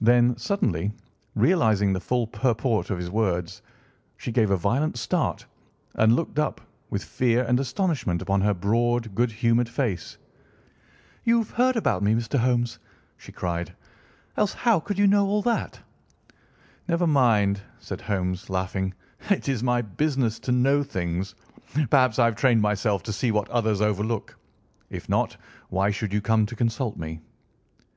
[0.00, 0.92] Then, suddenly
[1.34, 3.62] realising the full purport of his words,
[4.16, 5.44] she gave a violent start
[5.94, 10.18] and looked up, with fear and astonishment upon her broad, good humoured face.
[11.24, 12.38] "You've heard about me, Mr.
[12.38, 12.78] Holmes,"
[13.16, 13.74] she cried,
[14.36, 15.80] "else how could you know all that?"
[16.86, 18.94] "Never mind," said Holmes, laughing;
[19.30, 21.34] "it is my business to know things.
[21.90, 24.38] Perhaps I have trained myself to see what others overlook.
[24.90, 25.36] If not,
[25.70, 27.20] why should you come to consult me?"